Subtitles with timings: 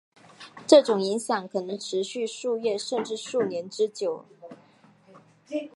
[0.65, 4.25] 这种影响可能持续数月甚至数年之久。